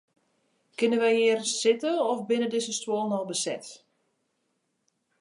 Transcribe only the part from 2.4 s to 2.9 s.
dizze